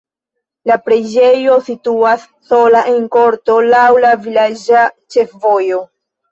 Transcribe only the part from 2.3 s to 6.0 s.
sola en korto laŭ la vilaĝa ĉefvojo.